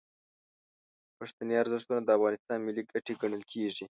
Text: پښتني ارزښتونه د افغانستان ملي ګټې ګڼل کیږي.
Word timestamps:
پښتني 1.17 1.53
ارزښتونه 1.63 2.01
د 2.03 2.09
افغانستان 2.17 2.57
ملي 2.67 2.83
ګټې 2.93 3.13
ګڼل 3.21 3.43
کیږي. 3.51 3.85